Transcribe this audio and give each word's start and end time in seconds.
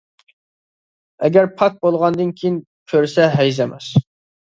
ئەگەر 1.27 1.51
پاك 1.61 1.79
بولغاندىن 1.85 2.35
كېيىن 2.41 2.59
كۆرسە 2.95 3.33
ھەيز 3.39 3.65
ئەمەس. 3.67 3.97